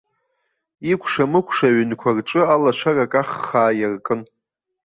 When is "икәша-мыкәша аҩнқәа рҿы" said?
0.91-2.41